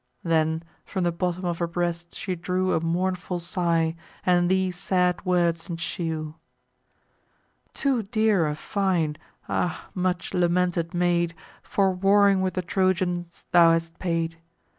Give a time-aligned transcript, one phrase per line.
[0.23, 5.23] Then, from the bottom of her breast, she drew A mournful sigh, and these sad
[5.25, 6.33] words ensue:
[7.75, 9.15] "Too dear a fine,
[9.47, 14.37] ah, much lamented maid, For warring with the Trojans, thou hast paid!